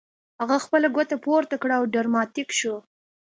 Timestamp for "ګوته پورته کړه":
0.95-1.75